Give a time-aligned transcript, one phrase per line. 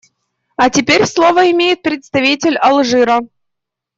[0.55, 3.19] А теперь слово имеет представитель Алжира.